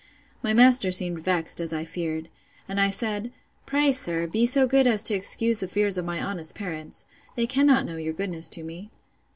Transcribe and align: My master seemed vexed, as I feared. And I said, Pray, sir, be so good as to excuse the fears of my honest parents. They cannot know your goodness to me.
My 0.41 0.51
master 0.51 0.91
seemed 0.91 1.19
vexed, 1.19 1.59
as 1.59 1.71
I 1.71 1.85
feared. 1.85 2.27
And 2.67 2.79
I 2.81 2.89
said, 2.89 3.31
Pray, 3.67 3.91
sir, 3.91 4.25
be 4.25 4.47
so 4.47 4.65
good 4.65 4.87
as 4.87 5.03
to 5.03 5.13
excuse 5.13 5.59
the 5.59 5.67
fears 5.67 5.95
of 5.95 6.05
my 6.05 6.19
honest 6.19 6.55
parents. 6.55 7.05
They 7.35 7.45
cannot 7.45 7.85
know 7.85 7.97
your 7.97 8.13
goodness 8.13 8.49
to 8.49 8.63
me. 8.63 8.89